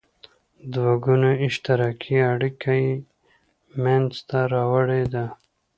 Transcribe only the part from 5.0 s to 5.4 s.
ده.